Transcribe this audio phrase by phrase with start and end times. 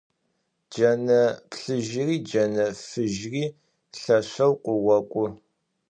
[0.71, 3.45] Джэнэ плъыжьыри джэнэ фыжьыри
[4.01, 5.27] лъэшэу къыокӀу.